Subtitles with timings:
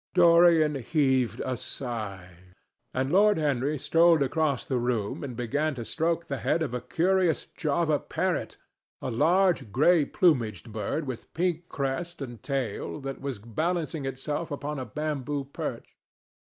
[0.15, 2.55] Dorian heaved a sigh,
[2.91, 6.81] and Lord Henry strolled across the room and began to stroke the head of a
[6.81, 8.57] curious Java parrot,
[8.99, 14.79] a large, grey plumaged bird with pink crest and tail, that was balancing itself upon
[14.79, 15.95] a bamboo perch.